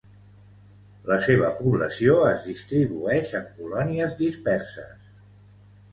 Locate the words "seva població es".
1.25-2.41